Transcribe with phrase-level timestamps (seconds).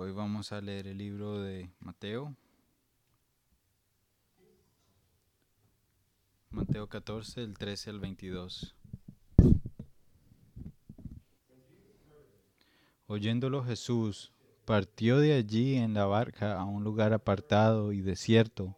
[0.00, 2.36] Hoy vamos a leer el libro de Mateo.
[6.50, 8.76] Mateo 14, el 13 al 22.
[13.08, 14.30] Oyéndolo Jesús,
[14.64, 18.76] partió de allí en la barca a un lugar apartado y desierto,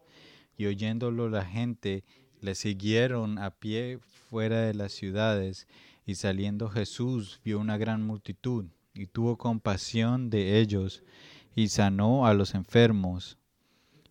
[0.57, 2.03] y oyéndolo la gente
[2.39, 5.67] le siguieron a pie fuera de las ciudades,
[6.03, 11.03] y saliendo Jesús vio una gran multitud y tuvo compasión de ellos,
[11.55, 13.37] y sanó a los enfermos.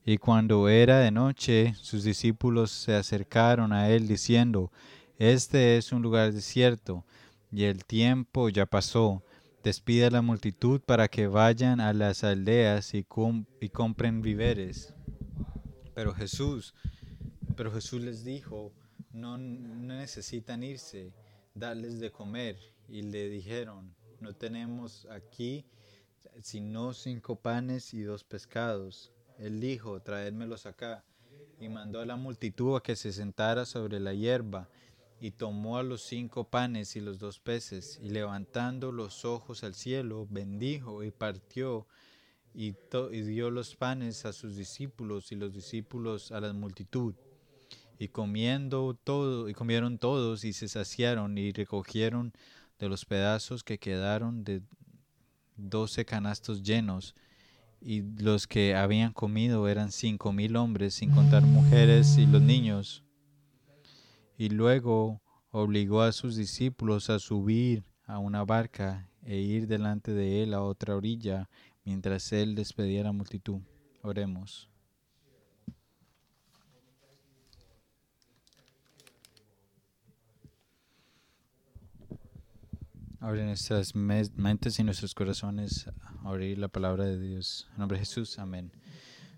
[0.05, 4.73] Y cuando era de noche, sus discípulos se acercaron a él diciendo,
[5.19, 7.05] Este es un lugar desierto,
[7.53, 9.23] y el tiempo ya pasó.
[9.63, 13.07] Despide a la multitud para que vayan a las aldeas y,
[13.61, 14.95] y compren víveres.
[15.95, 16.75] Pero Jesús,
[17.57, 18.73] pero Jesús les dijo,
[19.13, 21.13] no, no necesitan irse,
[21.55, 22.57] darles de comer.
[22.89, 25.65] Y le dijeron, no tenemos aquí
[26.43, 29.13] sino cinco panes y dos pescados.
[29.39, 31.05] Él dijo, traédmelos acá.
[31.61, 34.69] Y mandó a la multitud a que se sentara sobre la hierba.
[35.21, 39.75] Y tomó a los cinco panes y los dos peces, y levantando los ojos al
[39.75, 41.87] cielo, bendijo y partió,
[42.55, 42.75] y,
[43.11, 47.15] dio los panes a sus discípulos y los discípulos a la multitud.
[47.99, 52.33] Y comiendo todo, y comieron todos y se saciaron y recogieron
[52.81, 54.63] de los pedazos que quedaron de
[55.57, 57.15] doce canastos llenos,
[57.81, 63.05] y los que habían comido eran cinco mil hombres, sin contar mujeres y los niños.
[64.37, 70.43] Y luego obligó a sus discípulos a subir a una barca e ir delante de
[70.43, 71.49] él a otra orilla,
[71.85, 73.61] mientras él despedía la multitud.
[74.03, 74.70] Oremos.
[83.23, 85.85] Abre nuestras mentes y nuestros corazones
[86.25, 87.69] abrir la palabra de Dios.
[87.73, 88.73] En nombre de Jesús, amén.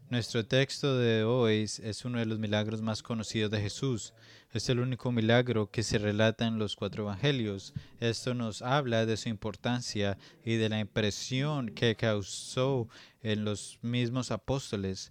[0.08, 4.14] Nuestro texto de hoy es uno de los milagros más conocidos de Jesús.
[4.52, 7.74] Es el único milagro que se relata en los cuatro evangelios.
[7.98, 12.88] Esto nos habla de su importancia y de la impresión que causó
[13.20, 15.10] en los mismos apóstoles.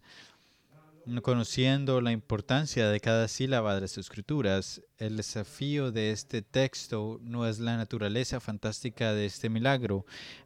[1.23, 7.47] Conociendo la importancia de cada sílaba de las escrituras, el desafío de este texto no
[7.47, 10.05] es la naturaleza fantástica de este milagro,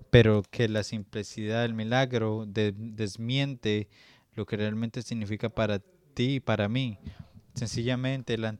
[0.10, 3.90] pero que la simplicidad del milagro desmiente
[4.34, 5.80] lo que realmente significa para
[6.14, 7.00] ti y para mí.
[7.54, 8.58] Sencillamente la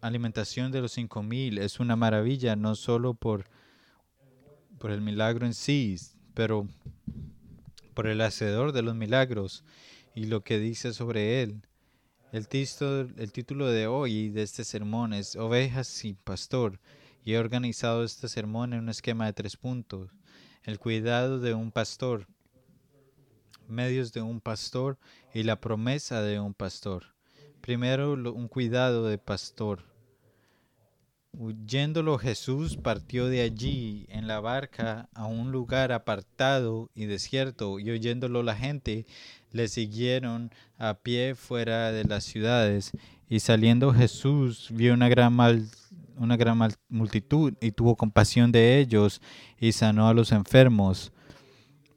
[0.00, 3.44] alimentación de los cinco mil es una maravilla, no solo por,
[4.78, 5.96] por el milagro en sí,
[6.34, 6.66] pero
[7.94, 9.64] por el hacedor de los milagros
[10.14, 11.62] y lo que dice sobre él.
[12.32, 16.80] El, título de hoy de este sermón es Ovejas sin Pastor
[17.24, 20.10] y he organizado este sermón en un esquema de tres puntos.
[20.62, 22.26] El cuidado de un pastor,
[23.68, 24.98] medios de un pastor
[25.32, 27.14] y la promesa de un pastor.
[27.60, 29.93] Primero, un cuidado de pastor.
[31.36, 37.90] Huyéndolo Jesús partió de allí en la barca a un lugar apartado y desierto, y
[37.90, 39.04] oyéndolo la gente
[39.50, 42.92] le siguieron a pie fuera de las ciudades.
[43.28, 45.36] Y saliendo Jesús vio una gran,
[46.16, 46.58] una gran
[46.88, 49.20] multitud y tuvo compasión de ellos
[49.58, 51.12] y sanó a los enfermos.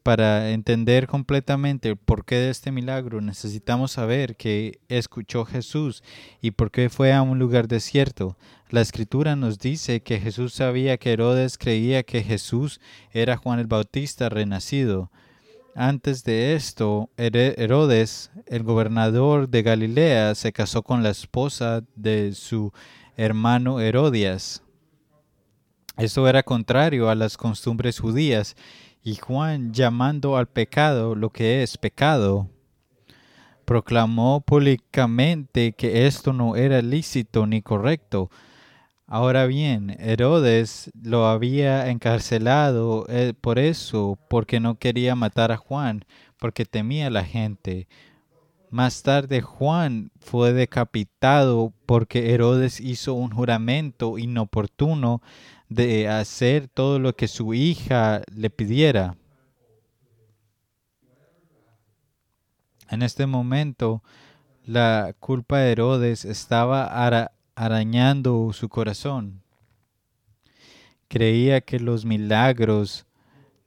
[0.08, 6.02] Para entender completamente el porqué de este milagro, necesitamos saber que escuchó Jesús
[6.42, 8.38] y por qué fue a un lugar desierto.
[8.70, 12.80] La escritura nos dice que Jesús sabía que Herodes creía que Jesús
[13.12, 15.12] era Juan el Bautista renacido.
[15.76, 22.72] Antes de esto, Herodes, el gobernador de Galilea, se casó con la esposa de su
[23.18, 24.64] hermano Herodias.
[25.98, 28.56] Esto era contrario a las costumbres judías
[29.08, 32.50] y Juan, llamando al pecado lo que es pecado,
[33.64, 38.30] proclamó públicamente que esto no era lícito ni correcto.
[39.06, 46.04] Ahora bien, Herodes lo había encarcelado eh, por eso, porque no quería matar a Juan,
[46.38, 47.88] porque temía a la gente.
[48.72, 55.22] Más tarde Juan fue decapitado porque Herodes hizo un juramento inoportuno
[55.70, 59.18] de hacer todo lo que su hija le pidiera.
[62.90, 64.02] En este momento,
[64.66, 66.86] la culpa de Herodes estaba
[67.56, 69.42] arañando su corazón.
[71.10, 73.06] Creía que los milagros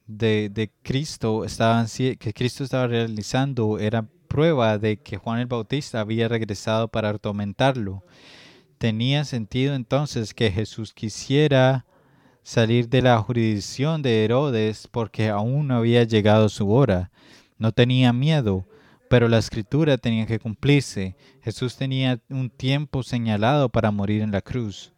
[0.07, 6.29] de, Cristo estaban, que Cristo estaba realizando era prueba de que Juan el Bautista había
[6.29, 8.05] regresado para atormentarlo.
[8.79, 11.85] Tenía sentido entonces que Jesús quisiera
[12.43, 17.11] salir de la jurisdicción de Herodes porque aún no había llegado su hora.
[17.59, 18.67] No tenía miedo,
[19.09, 21.17] pero la escritura tenía que cumplirse.
[21.43, 24.93] Jesús tenía un tiempo señalado para morir en la cruz.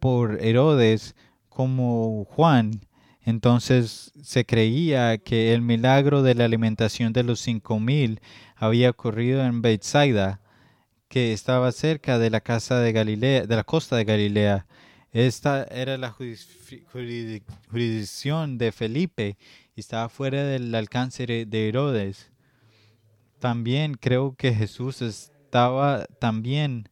[0.00, 1.14] por Herodes
[1.48, 2.80] como Juan.
[3.22, 8.20] Entonces se creía que el milagro de la alimentación de los cinco mil
[8.54, 10.40] había ocurrido en Bethsaida,
[11.08, 14.66] que estaba cerca de la casa de Galilea, de la costa de Galilea.
[15.12, 16.10] Esta era la
[17.70, 19.36] jurisdicción de Felipe
[19.74, 22.30] y estaba fuera del alcance de Herodes.
[23.38, 26.88] También creo que Jesús estaba también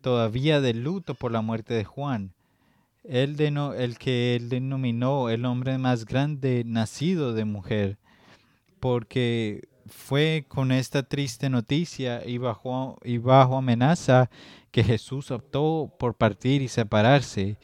[0.00, 2.34] todavía de luto por la muerte de Juan.
[3.04, 7.98] Él el que él denominó el hombre más grande nacido de mujer,
[8.80, 14.30] porque fue con esta triste noticia y bajo, y bajo amenaza
[14.70, 17.58] que Jesús optó por partir y separarse.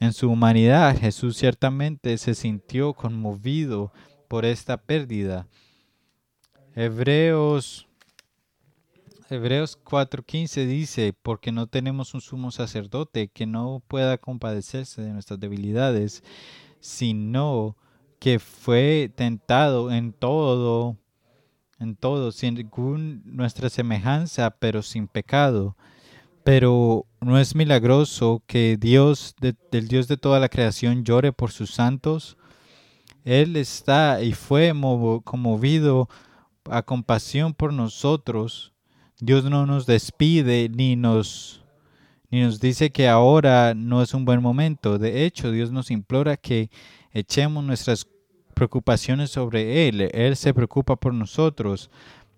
[0.00, 3.92] En su humanidad, Jesús ciertamente se sintió conmovido
[4.28, 5.46] por esta pérdida.
[6.74, 7.86] Hebreos
[9.30, 15.40] Hebreos 4:15 dice, porque no tenemos un sumo sacerdote que no pueda compadecerse de nuestras
[15.40, 16.22] debilidades,
[16.80, 17.76] sino
[18.18, 20.98] que fue tentado en todo,
[21.78, 25.76] en todo, según nuestra semejanza, pero sin pecado.
[26.44, 31.70] Pero no es milagroso que Dios, del Dios de toda la creación, llore por sus
[31.70, 32.36] santos.
[33.24, 34.72] Él está y fue
[35.24, 36.08] conmovido
[36.70, 38.74] a compasión por nosotros
[39.20, 41.64] Dios no nos despide ni nos,
[42.30, 44.98] ni nos dice que ahora no es un buen momento.
[44.98, 46.70] De hecho, Dios nos implora que
[47.12, 48.06] echemos nuestras
[48.54, 50.08] preocupaciones sobre Él.
[50.12, 51.90] Él se preocupa por nosotros.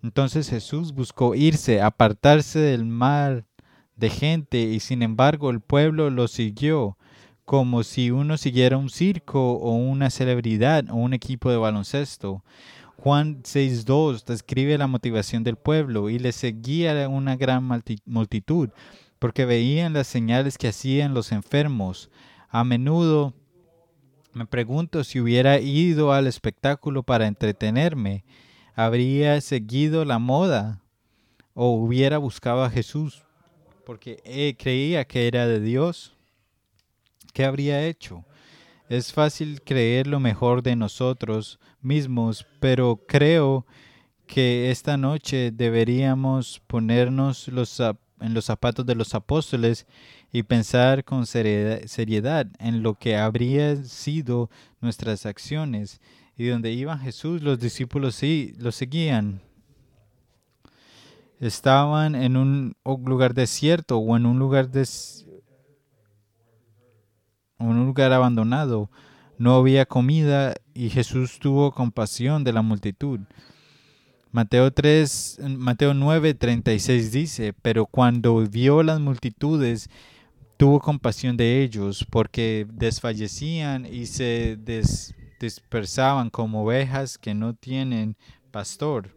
[0.03, 3.45] Entonces Jesús buscó irse, apartarse del mar
[3.95, 6.97] de gente y sin embargo el pueblo lo siguió
[7.45, 12.43] como si uno siguiera un circo o una celebridad o un equipo de baloncesto.
[12.97, 17.63] Juan 6.2 describe la motivación del pueblo y le seguía una gran
[18.05, 18.69] multitud
[19.17, 22.09] porque veían las señales que hacían los enfermos.
[22.49, 23.33] A menudo
[24.37, 28.23] me pregunto si hubiera ido al espectáculo para entretenerme,
[28.75, 30.81] habría seguido la moda
[31.55, 33.23] o hubiera buscado a Jesús
[33.83, 36.13] porque creía que era de Dios.
[37.33, 38.25] ¿Qué habría hecho?
[38.89, 43.65] Es fácil creer lo mejor de nosotros mismos, pero creo
[44.25, 49.87] que esta noche deberíamos ponernos en los zapatos de los apóstoles
[50.31, 54.49] y pensar con seriedad en lo que habrían sido
[54.81, 56.01] nuestras acciones.
[56.37, 59.41] Y donde iba Jesús, los discípulos sí lo seguían.
[61.39, 65.27] Estaban en un lugar desierto o en un lugar des
[67.59, 68.89] un lugar abandonado.
[69.37, 73.19] No había comida y Jesús tuvo compasión de la multitud.
[74.31, 79.89] Mateo 3, Mateo 9, 36 dice, pero cuando vio las multitudes,
[80.57, 84.57] tuvo compasión de ellos, porque desfallecían y se
[85.39, 88.17] dispersaban como ovejas que no tienen
[88.51, 89.15] pastor.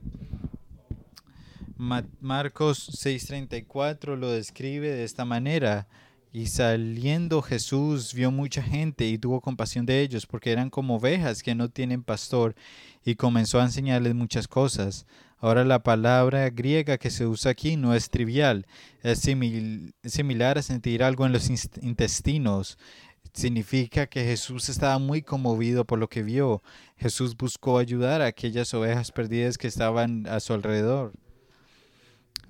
[2.20, 5.88] Marcos 6:34 lo describe de esta manera.
[6.32, 11.42] Y saliendo Jesús vio mucha gente y tuvo compasión de ellos, porque eran como ovejas
[11.42, 12.54] que no tienen pastor,
[13.04, 15.06] y comenzó a enseñarles muchas cosas.
[15.38, 18.66] Ahora la palabra griega que se usa aquí no es trivial,
[19.02, 19.18] es
[20.04, 21.50] similar a sentir algo en los
[21.82, 22.78] intestinos.
[23.32, 26.62] Significa que Jesús estaba muy conmovido por lo que vio.
[26.96, 31.12] Jesús buscó ayudar a aquellas ovejas perdidas que estaban a su alrededor.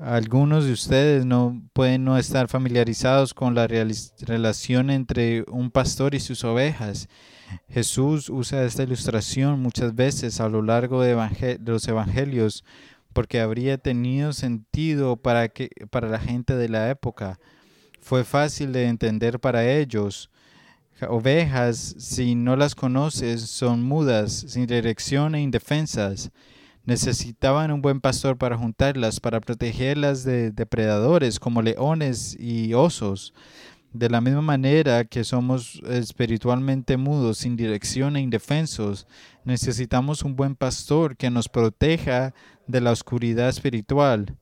[0.00, 6.20] Algunos de ustedes no pueden no estar familiarizados con la relación entre un pastor y
[6.20, 7.06] sus ovejas.
[7.68, 12.64] Jesús usa esta ilustración muchas veces a lo largo de, los evangelios
[13.12, 17.38] porque habría tenido sentido para, que, para la gente de la época.
[18.00, 20.30] Fue fácil de entender para ellos.
[21.10, 26.30] Ovejas, si no las conoces, son mudas, sin dirección e indefensas.
[26.84, 33.34] Necesitaban un buen pastor para juntarlas, para protegerlas de depredadores como leones y osos.
[33.92, 39.06] De la misma manera que somos espiritualmente mudos, sin dirección e indefensos,
[39.44, 42.32] necesitamos un buen pastor que nos proteja
[42.68, 44.36] de la oscuridad espiritual.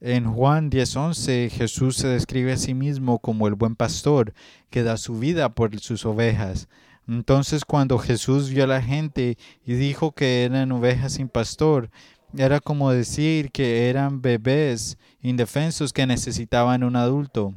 [0.00, 4.32] En Juan 10:11 Jesús se describe a sí mismo como el buen pastor
[4.70, 6.68] que da su vida por sus ovejas.
[7.10, 9.36] Entonces cuando Jesús vio a la gente
[9.66, 11.90] y dijo que eran ovejas sin pastor,
[12.36, 17.52] era como decir que eran bebés indefensos que necesitaban un adulto.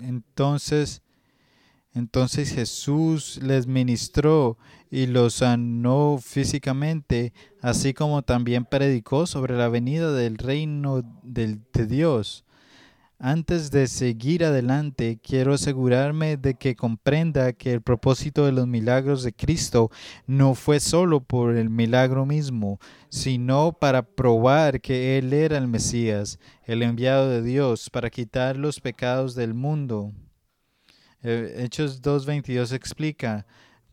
[0.00, 1.02] Entonces,
[1.94, 4.56] entonces Jesús les ministró
[4.88, 12.44] y los sanó físicamente, así como también predicó sobre la venida del reino de Dios.
[13.24, 19.22] Antes de seguir adelante, quiero asegurarme de que comprenda que el propósito de los milagros
[19.22, 19.92] de Cristo
[20.26, 26.40] no fue solo por el milagro mismo, sino para probar que Él era el Mesías,
[26.64, 30.10] el enviado de Dios, para quitar los pecados del mundo.
[31.22, 33.46] Eh, Hechos 2.22 explica,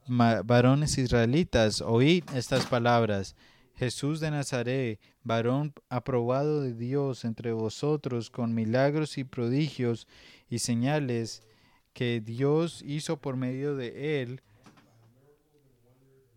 [0.08, 3.36] varones israelitas, oíd estas palabras.
[3.80, 10.06] Jesús de Nazaret, varón aprobado de Dios entre vosotros con milagros y prodigios
[10.50, 11.44] y señales
[11.94, 14.42] que Dios hizo por medio de él,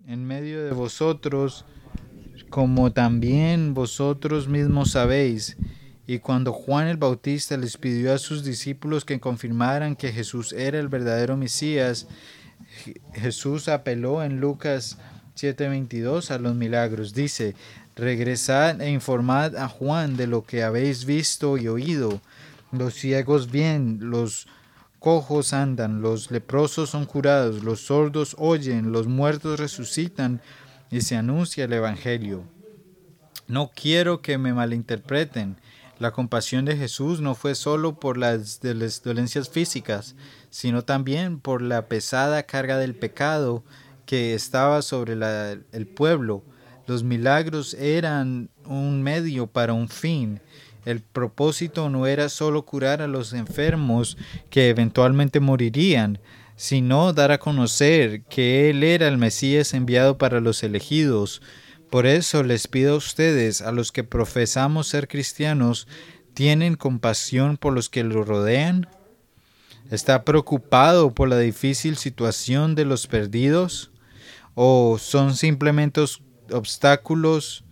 [0.06, 1.64] en medio de vosotros,
[2.48, 5.56] como también vosotros mismos sabéis.
[6.06, 10.78] Y cuando Juan el Bautista les pidió a sus discípulos que confirmaran que Jesús era
[10.78, 12.06] el verdadero Mesías,
[13.14, 14.96] Jesús apeló en Lucas
[15.36, 17.14] 7:22 a los milagros.
[17.14, 17.54] Dice,
[17.96, 22.20] regresad e informad a Juan de lo que habéis visto y oído.
[22.70, 24.46] Los ciegos ven, los
[24.98, 30.40] cojos andan, los leprosos son curados, los sordos oyen, los muertos resucitan
[30.90, 32.44] y se anuncia el Evangelio.
[33.48, 35.56] No quiero que me malinterpreten.
[35.98, 40.14] La compasión de Jesús no fue solo por las, dolencias físicas,
[40.50, 43.62] sino también por la pesada carga del pecado
[44.06, 46.42] que estaba sobre el pueblo.
[46.86, 50.40] Los milagros eran un medio para un fin.
[50.84, 54.16] El propósito no era solo curar a los enfermos
[54.50, 56.18] que eventualmente morirían,
[56.56, 61.40] sino dar a conocer que Él era el Mesías enviado para los elegidos.
[61.88, 65.86] Por eso les pido a ustedes, a los que profesamos ser cristianos,
[66.34, 68.88] ¿tienen compasión por los que lo rodean?
[69.90, 73.91] ¿Está preocupado por la difícil situación de los perdidos?
[74.54, 76.02] O son simplemente
[76.50, 77.64] obstáculos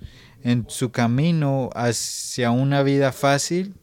[0.42, 3.74] en su camino hacia una vida fácil?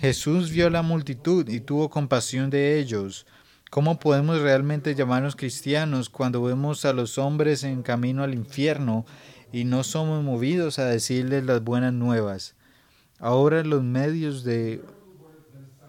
[0.00, 3.26] Jesús vio la multitud y tuvo compasión de ellos.
[3.70, 9.04] ¿Cómo podemos realmente llamarnos cristianos cuando vemos a los hombres en camino al infierno
[9.52, 12.54] y no somos movidos a decirles las buenas nuevas?
[13.18, 14.82] Ahora los medios de,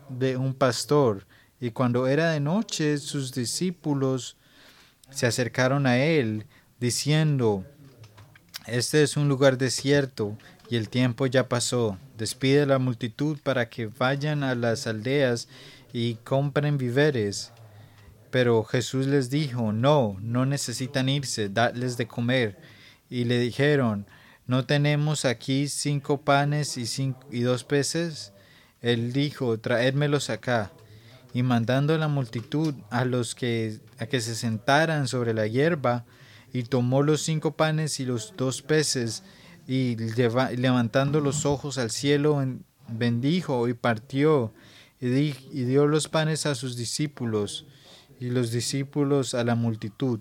[0.10, 1.28] de un pastor
[1.60, 4.38] y cuando era de noche sus discípulos
[5.10, 6.46] se acercaron a él,
[6.80, 7.66] diciendo,
[8.66, 10.38] Este es un lugar desierto
[10.70, 11.98] y el tiempo ya pasó.
[12.18, 15.48] Despide a la multitud para que vayan a las aldeas
[15.94, 17.52] y compren víveres.
[18.32, 22.58] Pero Jesús les dijo, No, no necesitan irse, dadles de comer.
[23.10, 24.06] Y le dijeron,
[24.48, 28.34] ¿no tenemos aquí cinco panes y, y dos peces?
[28.82, 30.72] Él dijo, traédmelos acá
[31.34, 36.06] y mandando a la multitud a los que a que se sentaran sobre la hierba
[36.54, 39.24] y tomó los cinco panes y los dos peces
[39.68, 39.96] y
[40.56, 42.44] levantando los ojos al cielo
[42.88, 44.54] bendijo y partió
[45.00, 47.66] y, y dio los panes a sus discípulos
[48.20, 50.20] y los discípulos a la multitud.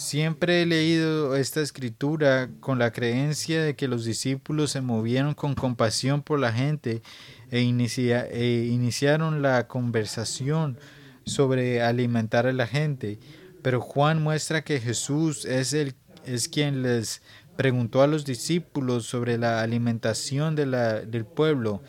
[0.00, 5.54] Siempre he leído esta escritura con la creencia de que los discípulos se movieron con
[5.54, 7.02] compasión por la gente
[7.50, 10.78] e, e, iniciaron la conversación
[11.26, 13.18] sobre alimentar a la gente.
[13.60, 17.20] Pero Juan muestra que Jesús es, el, es quien les
[17.58, 21.82] preguntó a los discípulos sobre la alimentación de la, del pueblo.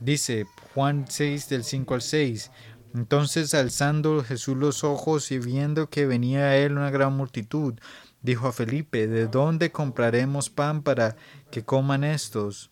[0.00, 2.50] Dice Juan 6 del 5 al 6.
[2.94, 7.74] Entonces alzando Jesús los ojos y viendo que venía a él una gran multitud,
[8.22, 11.16] dijo a Felipe, ¿de dónde compraremos pan para
[11.50, 12.70] que coman estos?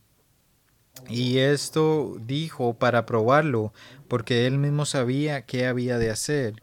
[1.09, 3.73] Y esto dijo para probarlo,
[4.09, 6.63] porque él mismo sabía qué había de hacer.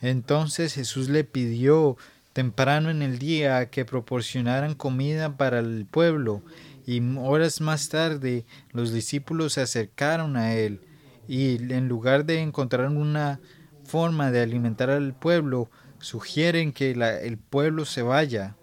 [0.00, 1.96] Entonces Jesús le pidió
[2.32, 6.42] temprano en el día que proporcionaran comida para el pueblo,
[6.86, 10.80] y horas más tarde los discípulos se acercaron a él,
[11.28, 13.40] y en lugar de encontrar una
[13.84, 18.56] forma de alimentar al pueblo, sugieren que el pueblo se vaya.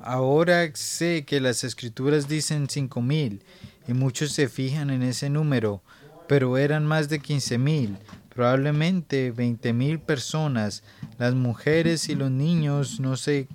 [0.00, 3.42] Ahora sé que las escrituras dicen cinco mil
[3.88, 5.82] y muchos se fijan en ese número,
[6.28, 7.96] pero eran más de quince mil,
[8.28, 10.82] probablemente veinte mil personas.
[11.18, 13.48] Las mujeres y los niños no se,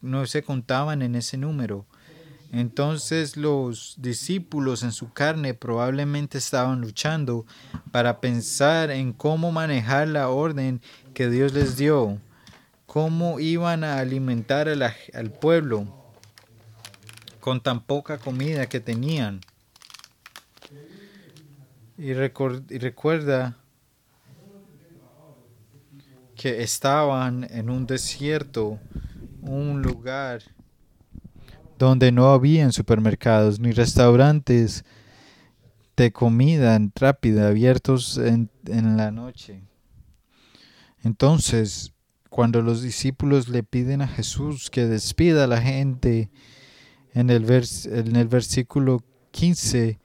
[0.00, 1.86] no se contaban en ese número.
[2.52, 7.46] Entonces los discípulos en su carne probablemente estaban luchando
[7.92, 10.80] para pensar en cómo manejar la orden
[11.14, 12.18] que Dios les dio
[12.90, 15.86] cómo iban a alimentar al pueblo
[17.38, 19.40] con tan poca comida que tenían.
[21.96, 23.56] Y, recuerda
[26.34, 28.80] que estaban en un desierto,
[29.40, 30.42] un lugar
[31.86, 34.84] donde no habían supermercados ni restaurantes
[35.96, 39.62] de comida rápida abiertos en, en la noche.
[41.02, 41.92] Entonces,
[42.28, 46.30] cuando los discípulos le piden a Jesús que despida a la gente,
[47.14, 49.98] en el, en el versículo 15,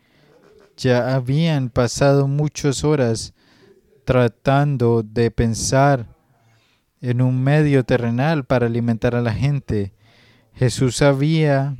[0.78, 3.34] ya habían pasado muchas horas
[4.06, 6.08] tratando de pensar
[7.02, 9.95] en un medio terrenal para alimentar a la gente.
[10.56, 11.76] Jesús sabía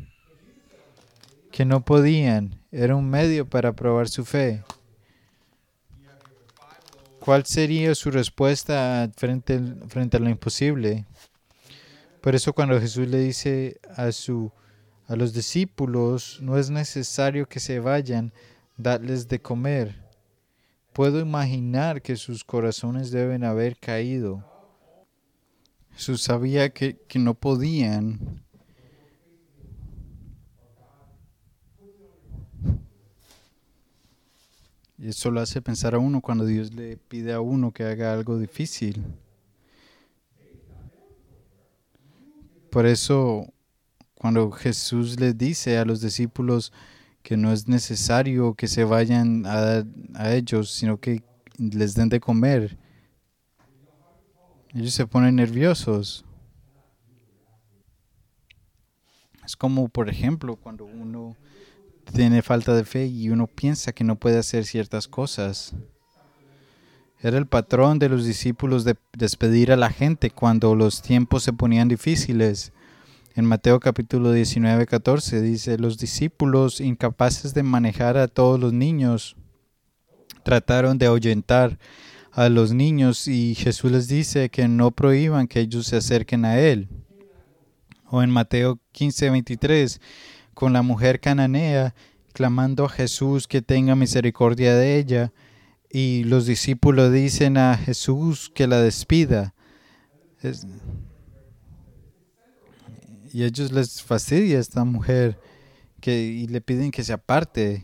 [1.50, 4.64] que no podían, era un medio para probar su fe.
[7.22, 11.06] ¿Cuál sería su respuesta frente, frente a lo imposible?
[12.20, 14.52] Por eso cuando Jesús le dice a, su,
[15.08, 18.34] a los discípulos, no es necesario que se vayan,
[18.76, 20.04] darles de comer.
[20.92, 24.44] Puedo imaginar que sus corazones deben haber caído.
[25.94, 28.45] Jesús sabía que, que no podían
[34.98, 38.14] Y eso lo hace pensar a uno cuando Dios le pide a uno que haga
[38.14, 39.04] algo difícil.
[42.70, 43.54] Por eso,
[44.16, 46.72] cuando Jesús les dice a los discípulos
[47.24, 49.84] que no es necesario que se vayan a,
[50.14, 51.24] a ellos, sino que
[51.58, 52.78] les den de comer,
[54.74, 56.26] ellos se ponen nerviosos.
[59.46, 61.36] Es como, por ejemplo, cuando uno
[62.14, 65.74] tiene falta de fe y uno piensa que no puede hacer ciertas cosas.
[67.22, 71.54] Era el patrón de los discípulos de despedir a la gente cuando los tiempos se
[71.54, 72.72] ponían difíciles.
[73.36, 79.36] En Mateo capítulo 19, 14 dice, los discípulos incapaces de manejar a todos los niños
[80.44, 81.80] trataron de ahuyentar
[82.32, 86.60] a los niños y Jesús les dice que no prohíban que ellos se acerquen a
[86.60, 86.88] Él.
[88.08, 90.00] O en Mateo 15, 23
[90.56, 91.94] con la mujer cananea,
[92.34, 95.32] clamando a Jesús que tenga misericordia de ella,
[95.92, 99.54] y los discípulos dicen a Jesús que la despida.
[103.32, 105.38] y a ellos les fastidia esta mujer
[106.00, 107.84] que, y le piden que se aparte.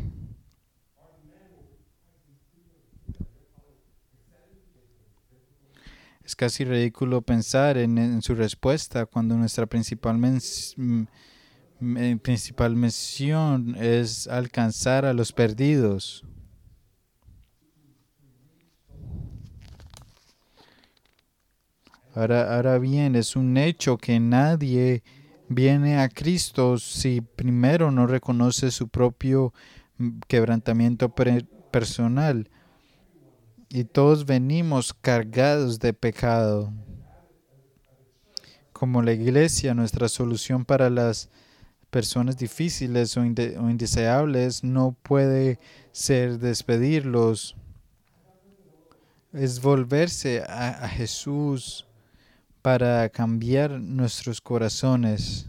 [6.23, 11.07] Es casi ridículo pensar en, su respuesta cuando nuestra principal mi
[12.21, 16.23] principal misión es alcanzar a los perdidos.
[22.13, 25.01] Ahora, ahora bien, es un hecho que nadie
[25.47, 29.53] viene a Cristo si primero no reconoce su propio
[30.27, 31.13] quebrantamiento
[31.71, 32.49] personal.
[33.69, 36.71] Y todos venimos cargados de pecado.
[38.71, 41.29] Como la iglesia, nuestra solución para las
[41.91, 45.59] personas difíciles o, indeseables no puede
[45.91, 47.55] ser despedirlos.
[49.33, 51.85] Es volverse a, Jesús
[52.61, 55.47] para cambiar nuestros corazones.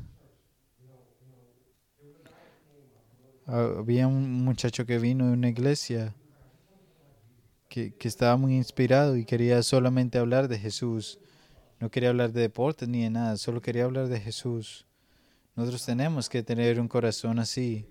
[3.46, 6.14] Había un muchacho que vino de una iglesia
[7.68, 11.18] que, que, estaba muy inspirado y quería solamente hablar de Jesús.
[11.80, 14.86] No quería hablar de deportes ni de nada, solo quería hablar de Jesús.
[15.54, 17.86] Nosotros tenemos que tener un corazón así.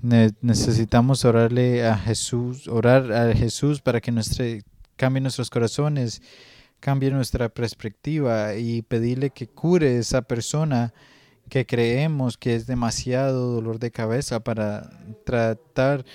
[0.00, 4.62] necesitamos orarle a Jesús, orar a Jesús para que nuestre,
[4.96, 6.22] cambie nuestros corazones,
[6.80, 10.94] cambie nuestra perspectiva y pedirle que cure esa persona
[11.50, 14.88] que creemos que es demasiado dolor de cabeza para
[15.26, 16.06] tratar.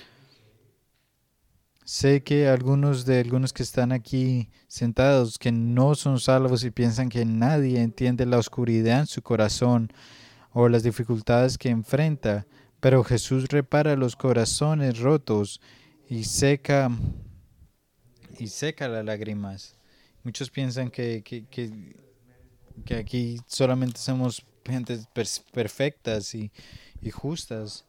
[1.84, 7.08] Sé que algunos de algunos que están aquí sentados que no son salvos y piensan
[7.08, 9.92] que nadie entiende la oscuridad en su corazón
[10.58, 12.46] o las dificultades que enfrenta,
[12.80, 15.60] pero Jesús repara los corazones rotos
[16.08, 16.90] y seca
[18.38, 19.76] y seca las lágrimas.
[20.22, 21.44] Muchos piensan que, que,
[22.86, 25.06] que, aquí solamente somos gentes
[25.52, 26.50] perfectas y,
[27.02, 27.84] y justas.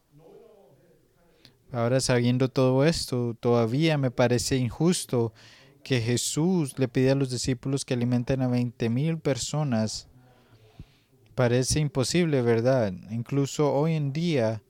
[1.71, 5.31] Ahora sabiendo todo esto, todavía me parece injusto
[5.85, 10.06] que Jesús le pide a los discípulos que alimenten a 20 mil personas
[11.37, 12.91] Parece imposible, ¿verdad?
[13.11, 14.63] Incluso hoy en día,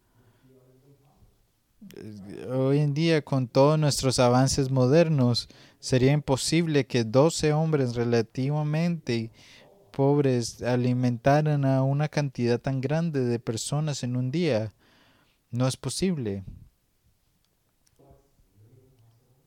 [2.49, 5.47] hoy en día con todos nuestros avances modernos,
[5.80, 9.32] sería imposible que 12 hombres relativamente
[9.91, 14.73] pobres alimentaran a una cantidad tan grande de personas en un día.
[15.51, 16.43] No es posible.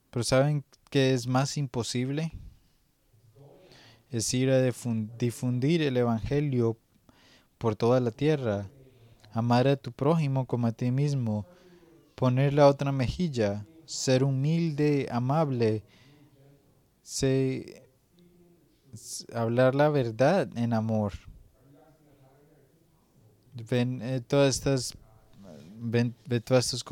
[0.09, 2.33] Pero ¿saben qué es más imposible?
[4.09, 6.78] Es ir a difundir el Evangelio
[7.61, 8.70] por toda la tierra,
[9.35, 11.44] amar a tu prójimo como a ti mismo,
[12.14, 15.85] poner la otra mejilla, ser humilde, amable,
[19.35, 21.12] hablar la verdad en amor.
[23.68, 24.94] Ven eh, todas estas,
[25.77, 26.83] ven, todos estos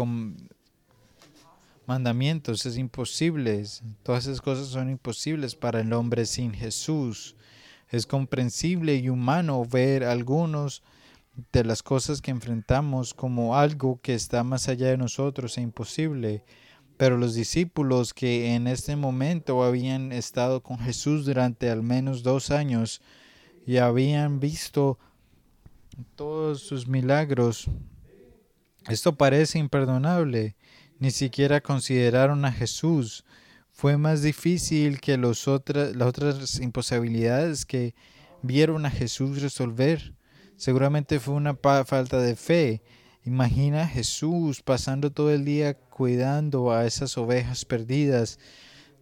[1.87, 3.65] mandamientos, es imposible.
[4.03, 7.38] Todas esas cosas son imposibles para el hombre sin Jesús.
[7.91, 10.83] Es comprensible y humano ver algunos
[11.53, 16.45] de las cosas que enfrentamos como algo que está más allá de nosotros e imposible.
[16.97, 22.51] Pero los discípulos que en este momento habían estado con Jesús durante al menos dos
[22.51, 23.01] años
[23.67, 24.99] y habían visto
[26.17, 27.69] todos sus milagros,
[28.89, 30.57] esto parece imperdonable.
[30.99, 33.25] Ni siquiera consideraron a Jesús.
[33.79, 37.95] Fue más difícil que los otras, las otras imposibilidades que
[38.43, 40.15] vieron a Jesús resolver.
[40.57, 42.83] Seguramente fue una falta de fe
[43.29, 48.39] Imagina a Jesús pasando todo el día cuidando a esas ovejas perdidas,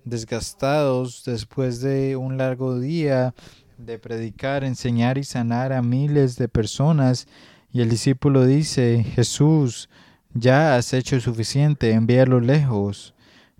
[0.04, 3.34] desgastados después de un largo día
[3.78, 7.28] de predicar, enseñar y sanar a miles de personas.
[7.72, 9.88] Y el discípulo dice, Jesús,
[10.34, 13.14] ya has hecho suficiente, envíalo lejos.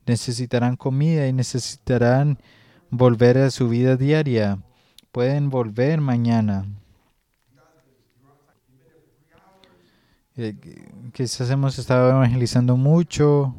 [0.07, 2.39] Necesitarán comida y necesitarán
[2.91, 4.59] volver a su vida diaria.
[5.13, 6.67] Pueden volver mañana.
[10.37, 10.55] Eh,
[11.13, 13.55] quizás hemos estado evangelizando mucho.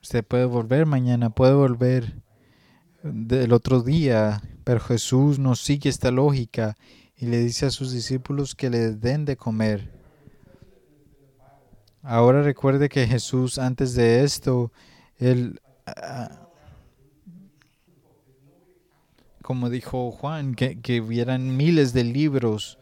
[0.00, 2.22] Usted puede volver mañana, puede volver
[3.02, 6.76] del otro día, pero Jesús no sigue esta lógica
[7.16, 10.03] y le dice a sus discípulos que le den de comer.
[12.04, 14.70] Ahora recuerde que Jesús antes de esto,
[15.18, 16.44] él ah,
[19.44, 22.78] como dijo Juan, que, que miles de libros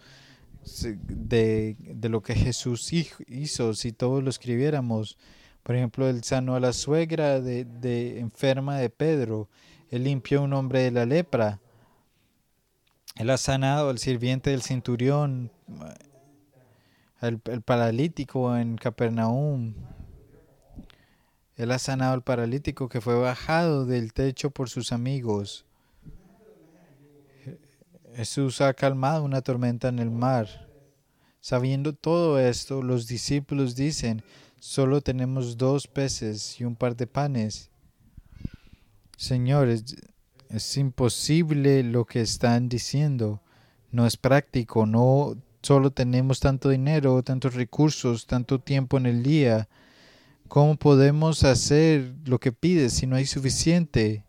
[1.09, 1.77] de,
[2.09, 5.19] lo que Jesús hizo, si todos lo escribiéramos.
[5.65, 9.49] Por ejemplo, él sanó a la suegra de, enferma de Pedro,
[9.91, 11.61] él limpió a un hombre de la lepra,
[13.17, 15.51] él ha sanado al sirviente del centurión,
[17.23, 19.75] el, el paralítico en Capernaum.
[21.57, 25.65] Él ha sanado al paralítico que fue bajado del techo por sus amigos.
[28.15, 30.49] Jesús ha calmado una tormenta en el mar.
[31.41, 34.23] Sabiendo todo esto, los discípulos dicen,
[34.61, 37.71] solo tenemos dos peces y un par de panes.
[39.17, 39.97] Señores,
[40.49, 43.41] es imposible lo que están diciendo.
[43.91, 49.68] No es práctico, no solo tenemos tanto dinero, tantos recursos, tanto tiempo en el día.
[50.48, 54.25] ¿Cómo podemos hacer lo que pides si no hay suficiente?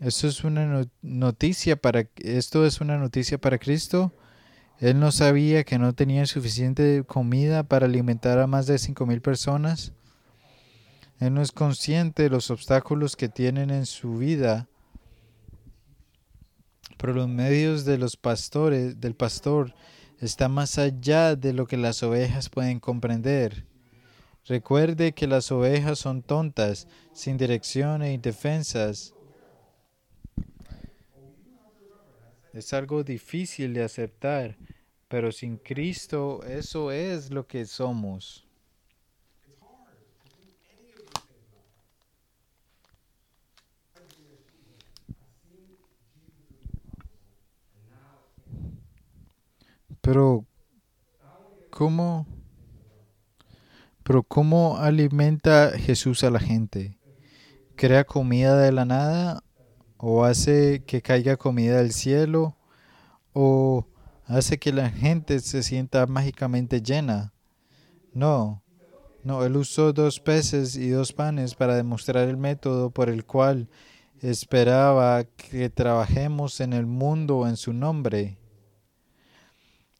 [0.00, 4.12] Esto es una noticia para esto es una noticia para Cristo.
[4.78, 9.20] Él no sabía que no tenía suficiente comida para alimentar a más de cinco mil
[9.20, 9.92] personas.
[11.18, 14.68] Él no es consciente de los obstáculos que tienen en su vida.
[17.00, 19.72] Pero los medios de los pastores, del pastor,
[20.20, 23.64] está más allá de lo que las ovejas pueden comprender.
[24.46, 29.14] Recuerde que las ovejas son tontas, sin dirección e indefensas.
[32.52, 34.58] Es algo difícil de aceptar,
[35.08, 38.49] pero sin Cristo eso es lo que somos.
[50.10, 50.44] Pero,
[51.70, 52.26] ¿cómo?
[54.02, 56.98] Pero ¿cómo alimenta Jesús a la gente?
[57.76, 59.44] ¿Crea comida de la nada
[59.98, 62.56] o hace que caiga comida del cielo
[63.34, 63.86] o
[64.24, 67.32] hace que la gente se sienta mágicamente llena.
[68.12, 68.64] No,
[69.22, 73.68] no, él usó dos peces y dos panes para demostrar el método por el cual
[74.22, 78.39] esperaba que trabajemos en el mundo en su nombre.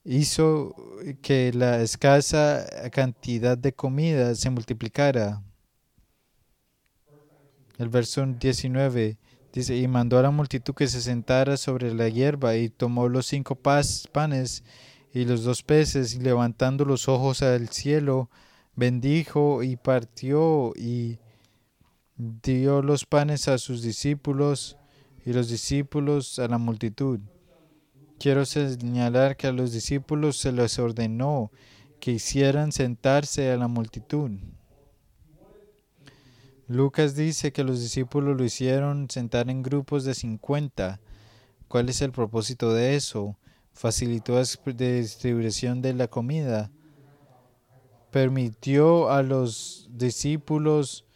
[0.04, 0.74] Hizo
[1.22, 5.42] que la escasa cantidad de comida se multiplicara.
[7.78, 9.18] El verso 19
[9.52, 13.26] Dice, y mandó a la multitud que se sentara sobre la hierba y tomó los
[13.26, 14.62] cinco panes
[15.12, 18.30] y los dos peces y levantando los ojos al cielo,
[18.76, 21.18] bendijo y partió y
[22.16, 24.76] dio los panes a sus discípulos
[25.26, 27.18] y los discípulos a la multitud.
[28.20, 31.50] Quiero señalar que a los discípulos se les ordenó
[32.00, 34.32] que hicieran sentarse a la multitud.
[36.68, 41.00] Lucas dice que los discípulos lo hicieron sentar en grupos de 50.
[41.66, 43.38] ¿Cuál es el propósito de eso?
[43.72, 46.70] Facilitó la distribución de la comida.
[48.10, 51.06] Permitió a los discípulos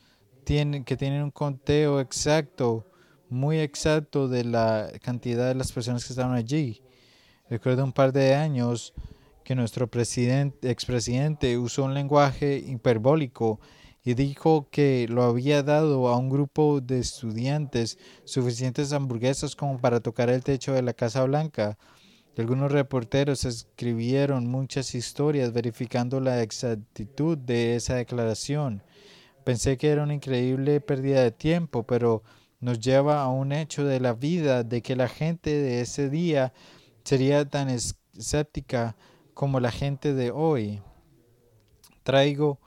[0.47, 2.87] que tienen un conteo exacto,
[3.29, 6.81] muy exacto de la cantidad de las personas que estaban allí.
[7.51, 8.95] Recuerdo un par de años
[9.45, 13.61] que nuestro presidente, expresidente usó un lenguaje hiperbólico
[14.03, 20.01] y dijo que lo había dado a un grupo de estudiantes suficientes hamburguesas como para
[20.01, 21.77] tocar el techo de la Casa Blanca.
[22.39, 28.83] Algunos reporteros escribieron muchas historias verificando la exactitud de esa declaración.
[29.45, 32.23] Pensé que era una increíble pérdida de tiempo, pero
[32.61, 36.55] nos lleva a un hecho de la vida, de que la gente de ese día
[37.05, 38.97] sería tan escéptica
[39.35, 40.83] como la gente de hoy.
[42.03, 42.59] Traigo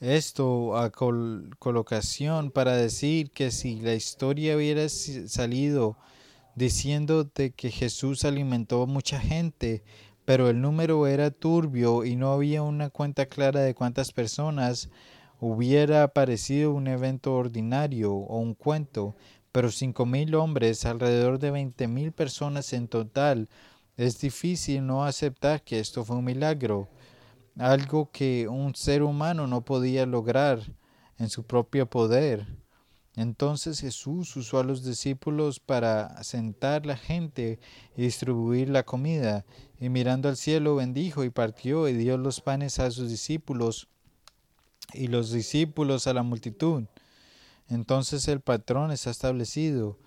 [0.00, 5.96] esto a colocación para decir que si la historia hubiera salido
[6.54, 9.82] diciendo de que Jesús alimentó a mucha gente,
[10.24, 14.90] pero el número era turbio y no había una cuenta clara de cuántas personas,
[15.38, 19.16] hubiera parecido un evento ordinario o un cuento,
[19.52, 23.48] pero cinco mil hombres, alrededor de veinte mil personas en total,
[23.96, 26.88] es difícil no aceptar que esto fue un milagro
[27.58, 30.60] algo que un ser humano no podía lograr
[31.18, 32.46] en su propio poder.
[33.14, 37.58] Entonces Jesús usó a los discípulos para sentar la gente
[37.96, 39.46] y distribuir la comida,
[39.80, 43.88] y mirando al cielo bendijo y partió y dio los panes a sus discípulos
[44.92, 46.84] y los discípulos a la multitud.
[47.68, 49.98] Entonces el patrón está establecido.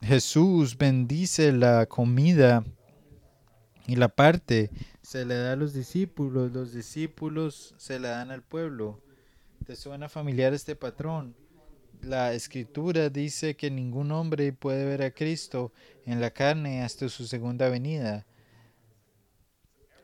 [0.00, 2.64] Jesús bendice la comida
[3.86, 4.70] y la parte
[5.02, 9.02] se le da a los discípulos, los discípulos se la dan al pueblo.
[9.66, 11.34] ¿Te suena familiar este patrón?
[12.02, 15.72] La escritura dice que ningún hombre puede ver a Cristo
[16.04, 18.26] en la carne hasta su segunda venida.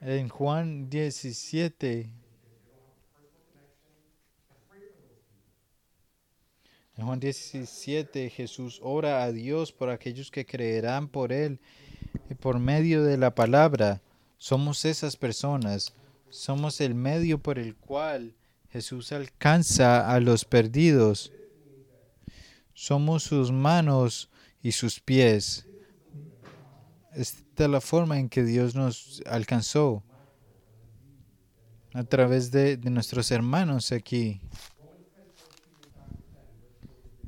[0.00, 2.11] En Juan 17,
[6.96, 11.59] en Juan 17 Jesús ora a Dios por aquellos que creerán por Él
[12.30, 14.00] y por medio de la palabra.
[14.38, 15.94] Somos esas personas,
[16.30, 18.35] somos el medio por el cual
[18.70, 21.33] Jesús alcanza a los perdidos.
[22.74, 24.28] Somos sus manos
[24.62, 25.66] y sus pies.
[27.14, 30.02] Esta es la forma en que Dios nos alcanzó
[31.92, 34.40] a través de, de nuestros hermanos aquí.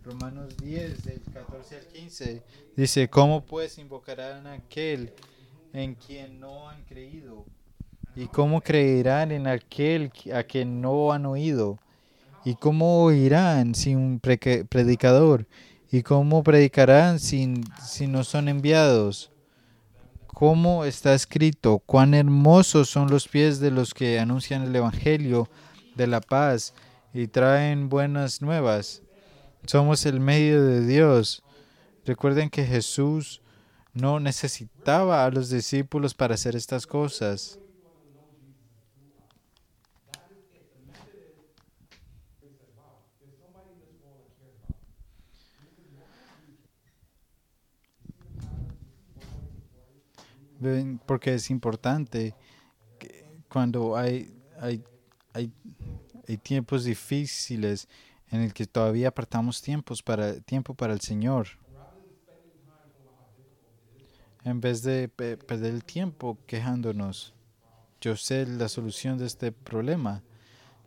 [0.06, 2.42] Romanos 10, del 14 al 15,
[2.76, 5.12] dice, ¿cómo pues invocarán a aquel
[5.72, 7.44] en quien no han creído?
[8.14, 11.80] ¿Y cómo creerán en aquel a quien no han oído?
[12.44, 15.44] ¿Y cómo oirán sin un predicador?
[15.90, 19.32] ¿Y cómo predicarán sin, si no son enviados?
[20.28, 21.82] ¿Cómo está escrito?
[21.84, 25.48] Cuán hermosos son los pies de los que anuncian el Evangelio
[25.96, 26.74] de la paz
[27.12, 29.02] y traen buenas nuevas.
[29.66, 31.42] Somos el medio de Dios.
[32.04, 33.42] Recuerden que Jesús
[33.92, 37.58] no necesitaba a los discípulos para hacer estas cosas.
[51.06, 52.34] Porque es importante
[52.98, 54.82] que cuando hay, hay,
[55.32, 55.52] hay,
[56.28, 57.88] hay tiempos difíciles
[58.30, 61.48] en el que todavía apartamos tiempos para, tiempo para el Señor
[64.46, 67.34] en vez de perder el tiempo quejándonos.
[68.00, 70.22] Yo sé la solución de este problema.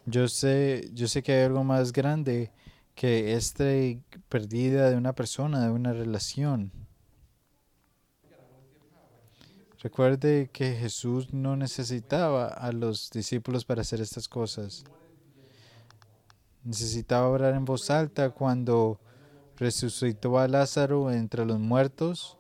[0.05, 2.53] Yo sé, yo sé que hay algo más grande
[2.95, 3.65] que esta
[4.29, 6.71] pérdida de una persona, de una relación.
[9.83, 14.85] Recuerde que Jesús no necesitaba a los discípulos para hacer estas cosas.
[16.63, 18.99] Necesitaba orar en voz alta cuando
[19.57, 22.39] resucitó a Lázaro entre los muertos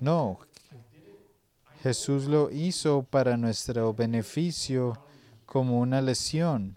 [0.00, 0.38] no,
[1.82, 4.98] Jesús lo hizo para nuestro beneficio
[5.44, 6.76] como una lesión.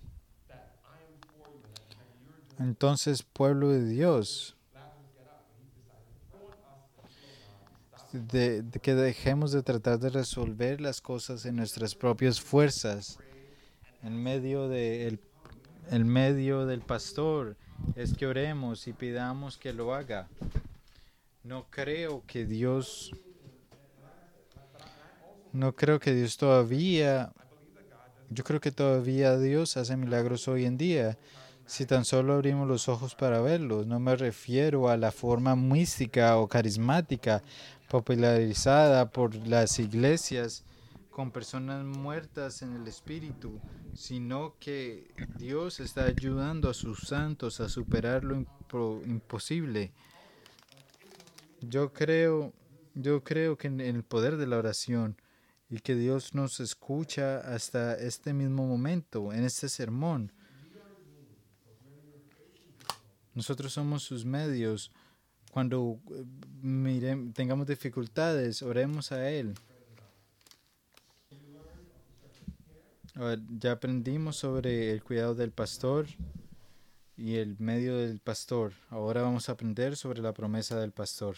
[2.59, 4.55] Entonces, pueblo de Dios,
[8.11, 13.17] de, que dejemos de tratar de resolver las cosas en nuestras propias fuerzas,
[14.03, 15.19] en medio, de
[15.91, 17.55] el, medio del pastor,
[17.95, 20.27] es que oremos y pidamos que lo haga.
[21.43, 23.11] No creo que Dios,
[25.53, 27.31] no creo que Dios todavía,
[28.29, 31.17] yo creo que todavía Dios hace milagros hoy en día.
[31.65, 36.37] Si tan solo abrimos los ojos para verlos, no me refiero a la forma mística
[36.37, 37.43] o carismática
[37.87, 40.63] popularizada por las iglesias
[41.11, 43.59] con personas muertas en el espíritu,
[43.93, 48.45] sino que Dios está ayudando a sus santos a superar lo
[49.05, 49.91] imposible.
[51.59, 52.53] Yo creo,
[52.95, 55.17] yo creo que en el poder de la oración
[55.69, 60.31] y que Dios nos escucha hasta este mismo momento, en este sermón.
[63.33, 64.91] Nosotros somos sus medios.
[65.51, 65.99] Cuando
[66.63, 69.53] eh, tengamos dificultades, oremos a Él.
[73.59, 76.07] Ya aprendimos sobre el cuidado del pastor
[77.17, 78.73] y el medio del pastor.
[78.89, 81.35] Ahora vamos a aprender sobre la promesa del pastor.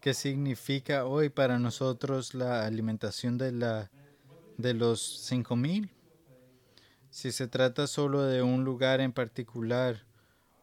[0.00, 3.90] ¿Qué significa hoy para nosotros la alimentación de, la,
[4.56, 5.90] de los cinco mil?
[7.10, 10.04] Si se trata solo de un lugar en particular,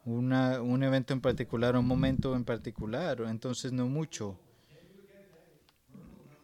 [0.06, 4.38] una, un evento en particular, un momento en particular, entonces no mucho.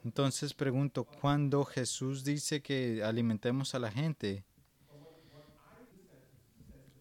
[0.08, 4.46] Entonces pregunto, ¿cuándo Jesús dice que alimentemos a la gente?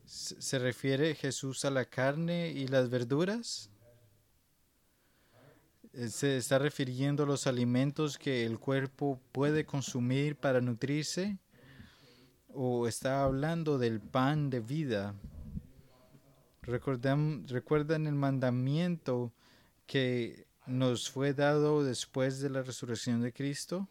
[0.05, 3.71] ¿Se refiere Jesús a la carne y las verduras?
[6.09, 11.39] ¿Se está refiriendo a los alimentos que el cuerpo puede consumir para nutrirse?
[12.49, 15.15] ¿O está hablando del pan de vida?
[16.63, 17.47] ¿Recuerdan,
[18.09, 19.33] el mandamiento
[19.87, 23.89] que nos fue dado después de la resurrección de Cristo.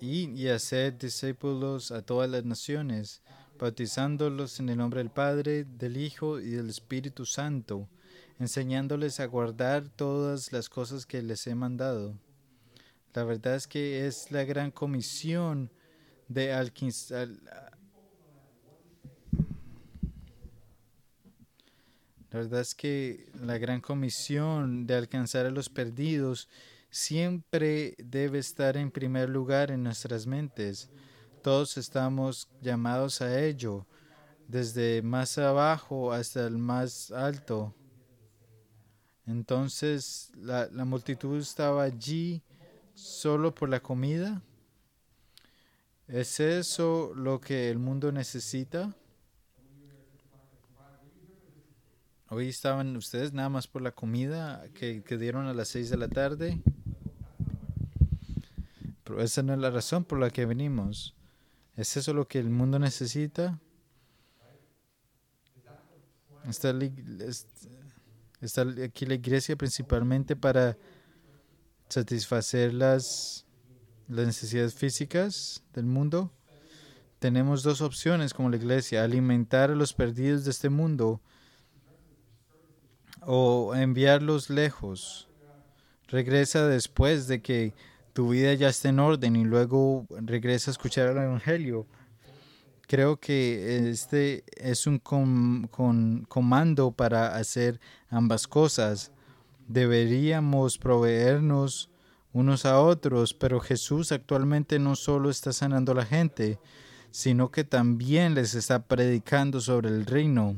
[0.00, 3.22] Y, y hacer discípulos a todas las naciones,
[3.58, 7.88] bautizándolos en el nombre del Padre, del Hijo y del Espíritu Santo,
[8.38, 12.18] enseñándoles a guardar todas las cosas que les he mandado.
[13.14, 15.70] La verdad es que es la gran comisión
[16.28, 17.28] de alcanzar
[22.30, 26.48] La verdad es que la gran comisión de alcanzar a los perdidos
[26.90, 30.90] siempre debe estar en primer lugar en nuestras mentes.
[31.42, 33.86] Todos estamos llamados a ello,
[34.48, 37.74] desde más abajo hasta el más alto.
[39.26, 42.42] Entonces, la, la multitud estaba allí
[42.94, 44.42] solo por la comida.
[46.08, 48.94] ¿Es eso lo que el mundo necesita?
[52.28, 56.08] Hoy estaban ustedes nada más por la comida que, dieron a las seis de la
[56.08, 56.60] tarde.
[59.04, 61.14] Pero esa no es la razón por la que venimos.
[61.76, 63.60] ¿Es eso lo que el mundo necesita?
[66.48, 66.74] Está,
[68.40, 70.76] está aquí la iglesia principalmente para
[71.88, 73.46] satisfacer las,
[74.08, 76.32] las necesidades físicas del mundo.
[77.20, 81.20] Tenemos dos opciones como la iglesia, alimentar a los perdidos de este mundo
[83.26, 85.28] o enviarlos lejos.
[86.08, 87.74] Regresa después de que
[88.12, 91.86] tu vida ya esté en orden y luego regresa a escuchar el Evangelio.
[92.86, 95.00] Creo que este es un
[96.28, 99.10] comando para hacer ambas cosas.
[99.66, 101.90] Deberíamos proveernos
[102.32, 106.60] unos a otros, pero Jesús actualmente no solo está sanando a la gente,
[107.10, 110.54] sino que también les está predicando sobre el reino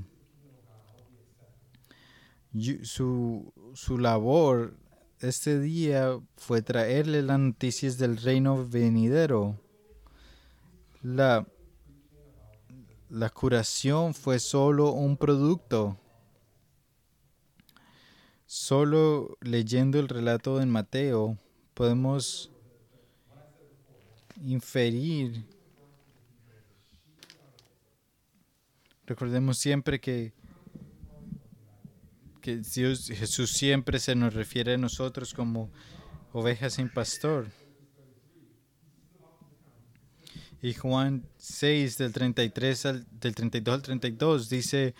[2.82, 4.74] su, su labor
[5.20, 9.58] este día fue traerle las noticias del reino venidero.
[11.02, 11.46] La,
[13.08, 15.98] la curación fue solo un producto.
[18.46, 21.36] Solo leyendo el relato de Mateo
[21.74, 22.50] podemos
[24.40, 25.44] inferir.
[29.04, 30.32] Recordemos siempre que
[32.40, 35.70] que Jesús siempre se nos refiere a nosotros como
[36.32, 37.46] ovejas sin pastor.
[40.60, 44.94] Y Juan 6 del 33 al, del 32 al 32 dice,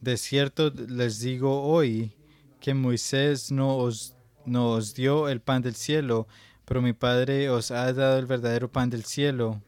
[0.00, 2.12] de cierto les digo hoy
[2.60, 4.14] que Moisés no os,
[4.46, 6.28] no os dio el pan del cielo,
[6.64, 9.60] pero mi Padre os ha dado el verdadero pan del cielo.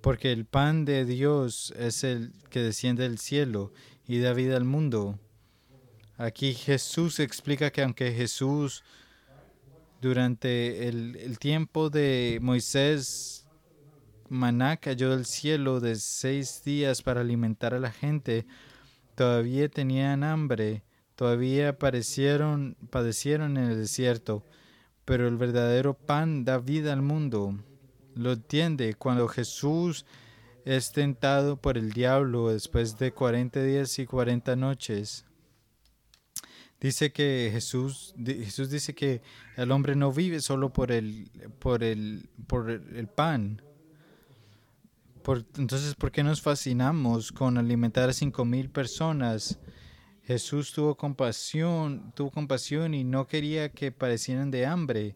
[0.00, 3.72] Porque el pan de Dios es el que desciende del cielo
[4.06, 5.18] y da vida al mundo.
[6.22, 8.84] Aquí Jesús explica que aunque Jesús
[10.00, 13.44] durante el, tiempo de Moisés
[14.28, 18.46] maná cayó del cielo de seis días para alimentar a la gente,
[19.16, 20.84] todavía tenían hambre,
[21.16, 24.46] todavía padecieron, padecieron en el desierto,
[25.04, 27.58] pero el verdadero pan da vida al mundo.
[28.14, 30.06] Lo entiende cuando Jesús
[30.64, 35.26] es tentado por el diablo después de 40 días y 40 noches.
[36.82, 39.22] Dice que Jesús, Jesús dice que
[39.56, 41.30] el hombre no vive solo por el,
[41.60, 43.62] por el, por el pan.
[45.56, 49.60] entonces, ¿por qué nos fascinamos con alimentar a cinco mil personas?
[50.24, 55.14] Jesús tuvo compasión, tuvo compasión y no quería que parecieran de hambre.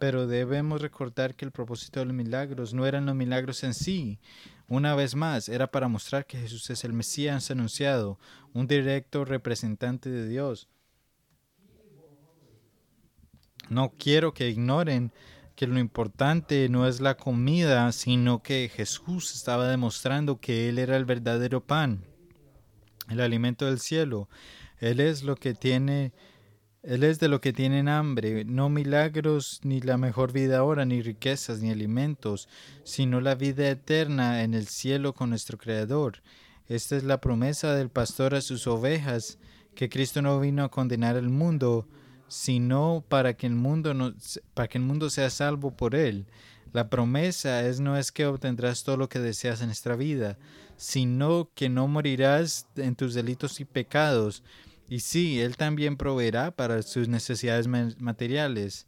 [0.00, 4.18] Pero debemos recordar que el propósito de los milagros no eran los milagros en sí,
[4.66, 8.18] una vez más, era para mostrar que Jesús es el Mesías anunciado,
[8.54, 10.70] un directo representante de Dios.
[13.72, 15.12] No quiero que ignoren
[15.56, 20.96] que lo importante no es la comida, sino que Jesús estaba demostrando que Él era
[20.96, 22.04] el verdadero pan,
[23.08, 24.28] el alimento del cielo.
[24.78, 26.12] Él es lo que tiene
[26.82, 31.00] él es de lo que tienen hambre, no milagros, ni la mejor vida ahora, ni
[31.00, 32.48] riquezas, ni alimentos,
[32.82, 36.22] sino la vida eterna en el cielo con nuestro Creador.
[36.66, 39.38] Esta es la promesa del pastor a sus ovejas,
[39.76, 41.86] que Cristo no vino a condenar al mundo,
[42.32, 44.14] sino para que el mundo, no,
[44.54, 46.24] para que el mundo sea salvo por él.
[46.72, 50.38] La promesa es no es que obtendrás todo lo que deseas en esta vida,
[50.78, 54.42] sino que no morirás en tus delitos y pecados,
[54.88, 58.86] y sí, Él también proveerá para sus necesidades materiales.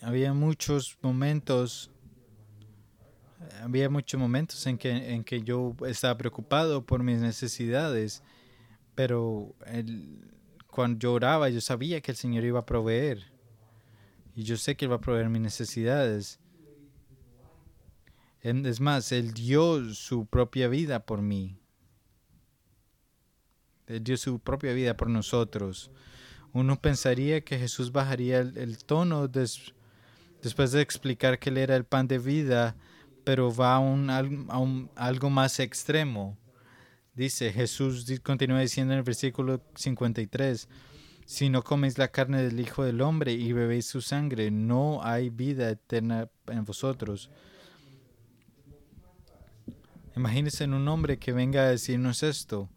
[0.00, 1.90] Había muchos momentos,
[3.62, 8.22] había muchos momentos en que, en que yo estaba preocupado por mis necesidades,
[8.96, 9.54] pero
[10.66, 13.22] cuando yo oraba yo sabía que el Señor iba a proveer.
[14.34, 16.40] Y yo sé que Él va a proveer mis necesidades.
[18.42, 21.60] Es más, Él dio su propia vida por mí
[23.86, 25.90] dio su propia vida por nosotros.
[26.52, 32.08] Uno pensaría que Jesús bajaría el, tono después de explicar que Él era el pan
[32.08, 32.76] de vida,
[33.24, 36.36] pero va a, un, algo más extremo.
[37.16, 40.68] Dice, Jesús continúa diciendo en el versículo 53,
[41.24, 45.30] si no coméis la carne del Hijo del Hombre y bebéis su sangre, no hay
[45.30, 47.30] vida eterna en vosotros.
[50.14, 52.68] Imagínense en un hombre que venga a decirnos esto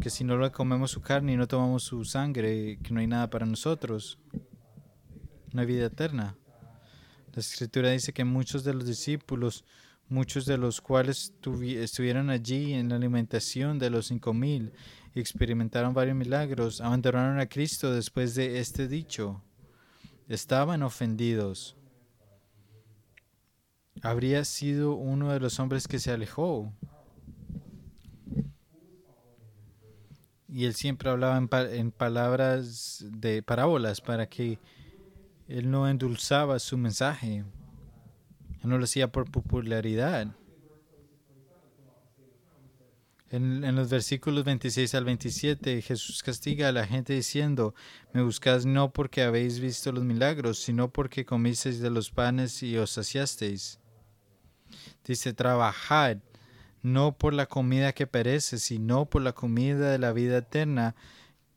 [0.00, 3.08] que si no le comemos su carne y no tomamos su sangre, que no hay
[3.08, 4.18] nada para nosotros,
[5.52, 6.36] no hay vida eterna.
[7.32, 9.64] La escritura dice que muchos de los discípulos,
[10.08, 11.32] muchos de los cuales
[11.62, 14.72] estuvieron allí en la alimentación de los cinco mil
[15.14, 19.42] y experimentaron varios milagros, abandonaron a Cristo después de este dicho.
[20.28, 21.76] Estaban ofendidos.
[24.02, 26.72] Habría sido uno de los hombres que se alejó
[30.54, 34.60] y él siempre hablaba en, palabras de parábolas para que
[35.48, 37.44] él no endulzaba su mensaje.
[38.64, 40.34] No lo hacía por popularidad.
[43.30, 47.74] En, en, los versículos 26 al 27, Jesús castiga a la gente diciendo,
[48.12, 52.76] me buscáis no porque habéis visto los milagros, sino porque comisteis de los panes y
[52.76, 53.80] os saciasteis.
[55.04, 56.18] Dice, trabajad
[56.84, 60.94] no por la comida que perece, sino por la comida de la vida eterna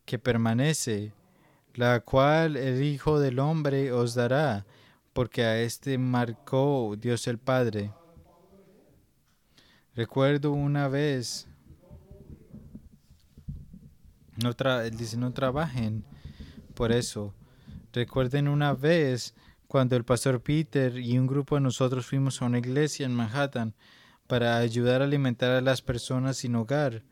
[0.06, 1.12] que permanece,
[1.74, 4.64] la cual el Hijo del Hombre os dará,
[5.18, 7.90] porque a éste marcó Dios el Padre.
[9.96, 11.48] Recuerdo una vez,
[14.36, 16.04] no él dice, no trabajen
[16.74, 17.34] por eso.
[17.92, 19.34] Recuerden una vez
[19.66, 23.74] cuando el pastor Peter y un grupo de nosotros fuimos a una iglesia en Manhattan
[24.28, 27.02] para ayudar a alimentar a las personas sin hogar.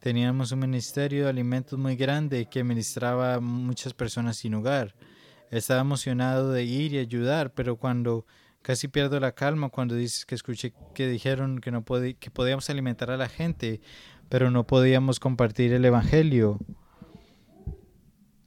[0.00, 4.94] Teníamos un ministerio de alimentos muy grande que ministraba a muchas personas sin hogar.
[5.50, 8.26] Estaba emocionado de ir y ayudar, pero cuando
[8.62, 13.10] casi pierdo la calma cuando dices que escuché que dijeron que no que podíamos alimentar
[13.10, 13.80] a la gente,
[14.28, 16.58] pero no podíamos compartir el evangelio.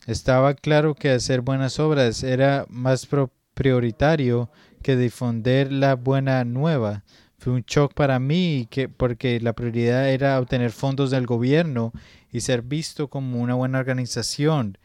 [0.08, 3.08] Estaba claro que hacer buenas obras era más
[3.54, 4.50] prioritario
[4.82, 7.04] que difundir la buena nueva.
[7.38, 11.94] Fue un shock para mí que, porque la prioridad era obtener fondos del gobierno
[12.32, 14.78] y ser visto como una buena organización.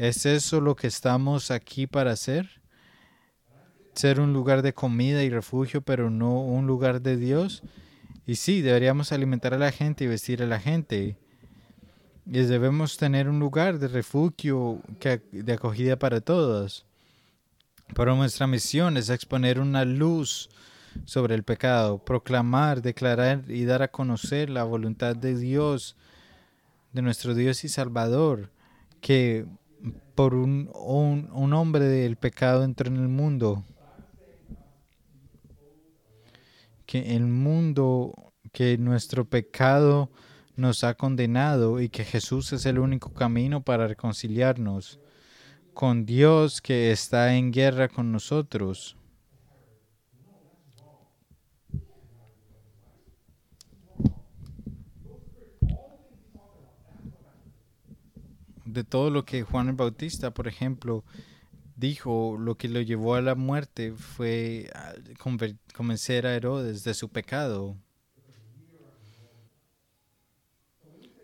[0.00, 2.62] ¿Es eso lo que estamos aquí para hacer?
[3.92, 7.62] Ser un lugar de comida y refugio, pero no un lugar de Dios.
[8.24, 11.18] Y sí, deberíamos alimentar a la gente y vestir a la gente.
[12.24, 14.80] Y debemos tener un lugar de refugio
[15.32, 16.86] de acogida para todos.
[17.94, 20.48] Pero nuestra misión es exponer una luz
[21.04, 25.94] sobre el pecado, proclamar, declarar y dar a conocer la voluntad de Dios,
[26.94, 28.50] de nuestro Dios y Salvador,
[29.02, 29.44] que
[30.20, 33.64] por un, un, un hombre del pecado entró en el mundo,
[36.84, 40.10] que el mundo, que nuestro pecado
[40.56, 45.00] nos ha condenado y que Jesús es el único camino para reconciliarnos
[45.72, 48.98] con Dios que está en guerra con nosotros.
[58.72, 61.02] De todo lo que Juan el Bautista, por ejemplo,
[61.74, 64.70] dijo, lo que lo llevó a la muerte fue
[65.74, 67.76] convencer a Herodes de su pecado.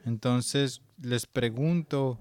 [0.05, 2.18] Entonces les pregunto,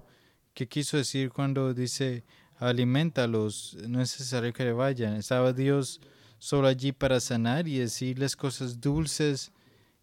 [0.54, 2.24] ¿qué quiso decir cuando dice,
[2.58, 5.16] alimentalos, no es necesario que vayan?
[5.16, 6.00] ¿Estaba Dios
[6.38, 9.50] solo allí para sanar y decirles cosas dulces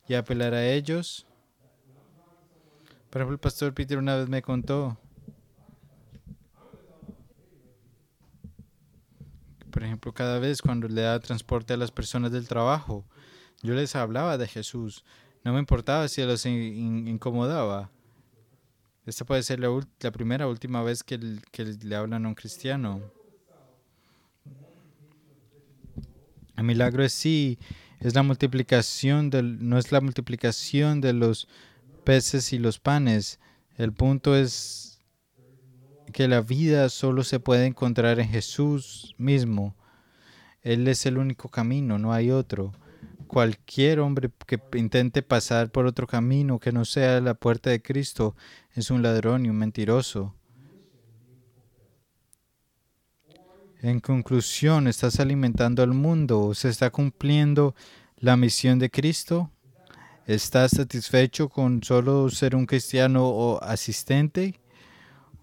[0.06, 1.26] y apelar a ellos?
[3.10, 4.98] Por ejemplo, el pastor Peter una vez me contó,
[9.84, 13.06] por ejemplo, cada vez cuando le da transporte a las personas del trabajo,
[13.64, 15.04] yo les hablaba de Jesús.
[15.44, 17.92] No me importaba si los incomodaba.
[19.06, 19.68] Esta puede ser la,
[20.00, 23.02] la primera última vez que, le hablan a un cristiano.
[26.56, 27.60] El milagro es sí,
[28.00, 31.50] es la multiplicación del, no es la multiplicación de los
[32.06, 33.38] peces y los panes.
[33.76, 34.93] El punto es
[36.12, 39.76] que la vida solo se puede encontrar en Jesús mismo.
[40.62, 42.74] Él es el único camino, no hay otro
[43.34, 48.36] cualquier hombre que intente pasar por otro camino que no sea la puerta de Cristo
[48.76, 50.36] es un ladrón y un mentiroso.
[53.82, 56.54] En conclusión, ¿estás alimentando al mundo?
[56.54, 57.74] ¿Se está cumpliendo
[58.18, 59.50] la misión de Cristo?
[60.28, 64.60] ¿Estás satisfecho con solo ser un cristiano o asistente?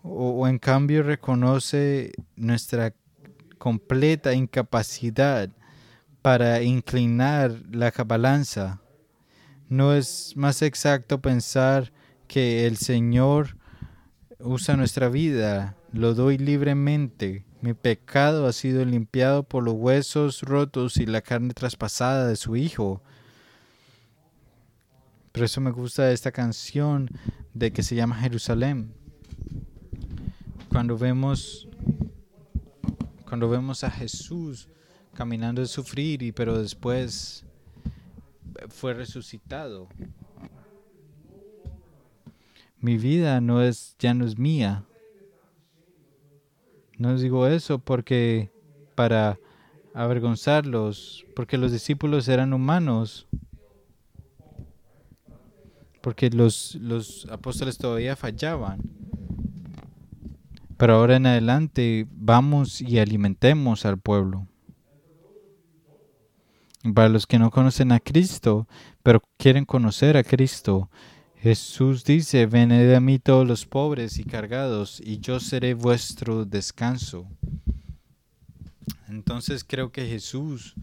[0.03, 2.95] ¿O, en cambio reconoce nuestra
[3.59, 5.51] completa incapacidad
[6.23, 8.81] para inclinar la balanza.
[9.69, 11.93] No es más exacto pensar
[12.27, 13.57] que el Señor
[14.39, 17.45] usa nuestra vida, lo doy libremente.
[17.61, 22.57] Mi pecado ha sido limpiado por los huesos rotos y la carne traspasada de su
[22.57, 23.03] Hijo.
[25.33, 27.11] Por eso me gusta esta canción
[27.55, 28.95] de que se llama Jerusalén.
[30.71, 31.69] Cuando vemos
[33.31, 34.69] cuando vemos a Jesús
[35.15, 37.45] caminando de sufrir, y, pero después
[38.69, 39.89] fue resucitado.
[42.81, 44.85] Mi vida no es, ya no es mía.
[46.99, 48.51] No digo eso porque
[48.97, 49.39] para
[49.95, 53.29] avergonzarlos, porque los discípulos eran humanos,
[56.01, 58.81] porque los, los apóstoles todavía fallaban.
[60.81, 64.47] Pero ahora en adelante vamos y alimentemos al pueblo.
[66.95, 68.67] Para los que no conocen a Cristo,
[69.03, 70.89] pero quieren conocer a Cristo,
[71.37, 77.27] Jesús dice, venid a mí todos los pobres y cargados, y yo seré vuestro descanso.
[79.07, 80.77] Entonces creo que Jesús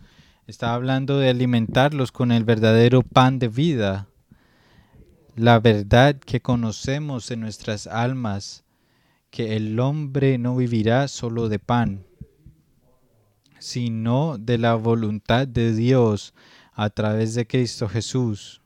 [0.46, 4.08] está hablando de alimentarlos con el verdadero pan de vida,
[5.36, 8.64] la verdad que conocemos en nuestras almas,
[9.30, 12.06] que el hombre no vivirá solo de pan,
[13.60, 16.34] sino de la voluntad de Dios
[16.74, 18.62] a través de Cristo Jesús.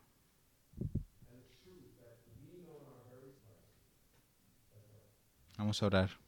[5.57, 6.20] Vamos a orar.